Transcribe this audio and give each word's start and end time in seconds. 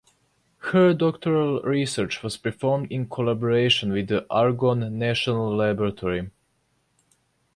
Her 0.71 0.95
doctoral 0.95 1.61
research 1.61 2.23
was 2.23 2.35
performed 2.35 2.91
in 2.91 3.07
collaboration 3.07 3.91
with 3.91 4.07
the 4.07 4.25
Argonne 4.33 4.97
National 4.97 5.55
Laboratory. 5.55 6.31